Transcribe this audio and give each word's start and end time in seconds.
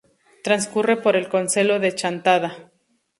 Transcurre 0.43 0.97
por 0.97 1.15
el 1.15 1.29
concello 1.29 1.79
de 1.79 1.93
Chantada. 1.93 2.71